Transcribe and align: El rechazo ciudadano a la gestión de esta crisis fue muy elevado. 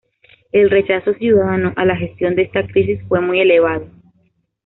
El 0.51 0.71
rechazo 0.71 1.13
ciudadano 1.13 1.73
a 1.75 1.85
la 1.85 1.95
gestión 1.95 2.33
de 2.33 2.41
esta 2.41 2.65
crisis 2.65 2.99
fue 3.07 3.21
muy 3.21 3.39
elevado. 3.39 3.87